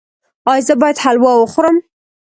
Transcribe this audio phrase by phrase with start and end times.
[0.51, 1.77] ایا زه باید حلوا وخورم؟